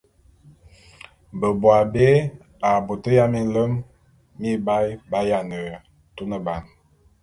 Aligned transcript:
Beboabé 1.39 2.07
a 2.67 2.69
bôt 2.85 3.03
ya 3.17 3.25
minlem 3.33 3.71
mibaé 4.39 4.87
b’ayiane 5.09 5.59
tuneban. 6.15 6.63